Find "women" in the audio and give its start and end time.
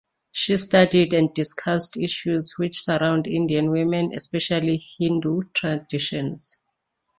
3.69-4.13